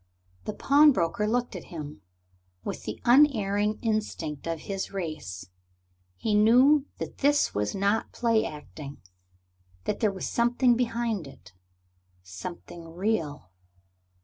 [0.45, 2.01] The pawnbroker looked at him.
[2.63, 5.45] With the unerring instinct of his race,
[6.15, 8.97] he knew that this was not play acting,
[9.83, 11.53] that there was something behind it
[12.23, 13.51] something real.